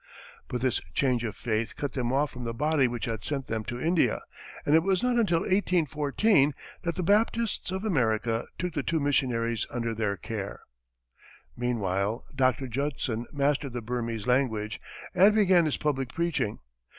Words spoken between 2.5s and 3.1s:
body which